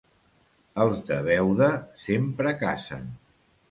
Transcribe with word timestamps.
Els 0.85 1.03
de 1.11 1.21
Beuda 1.29 1.71
sempre 2.09 2.59
cacen. 2.67 3.11